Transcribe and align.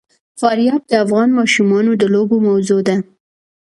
فاریاب 0.39 0.81
د 0.87 0.91
افغان 1.03 1.29
ماشومانو 1.39 1.91
د 2.01 2.03
لوبو 2.13 2.35
موضوع 2.47 2.81
ده. 2.87 2.95